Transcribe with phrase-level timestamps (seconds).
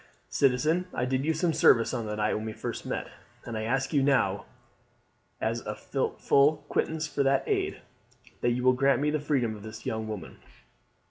[0.31, 3.07] Citizen, I did you some service on the night when we first met;
[3.45, 4.45] and I ask you now,
[5.39, 7.81] as a full quittance for that aid,
[8.41, 10.39] that you will grant me the freedom of this young woman.